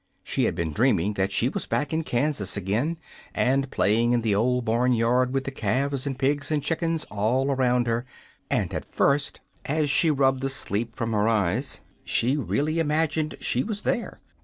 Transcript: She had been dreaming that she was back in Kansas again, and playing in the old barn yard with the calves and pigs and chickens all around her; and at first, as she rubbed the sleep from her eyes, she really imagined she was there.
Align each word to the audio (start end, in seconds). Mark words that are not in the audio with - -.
She 0.23 0.45
had 0.45 0.55
been 0.55 0.73
dreaming 0.73 1.13
that 1.13 1.31
she 1.31 1.47
was 1.47 1.67
back 1.67 1.93
in 1.93 2.03
Kansas 2.03 2.57
again, 2.57 2.97
and 3.35 3.69
playing 3.69 4.13
in 4.13 4.23
the 4.23 4.33
old 4.33 4.65
barn 4.65 4.93
yard 4.93 5.31
with 5.31 5.43
the 5.43 5.51
calves 5.51 6.07
and 6.07 6.17
pigs 6.17 6.49
and 6.49 6.63
chickens 6.63 7.03
all 7.11 7.51
around 7.51 7.85
her; 7.85 8.07
and 8.49 8.73
at 8.73 8.83
first, 8.95 9.41
as 9.65 9.91
she 9.91 10.09
rubbed 10.09 10.41
the 10.41 10.49
sleep 10.49 10.95
from 10.95 11.11
her 11.13 11.27
eyes, 11.29 11.81
she 12.03 12.35
really 12.35 12.79
imagined 12.79 13.35
she 13.41 13.63
was 13.63 13.81
there. 13.83 14.19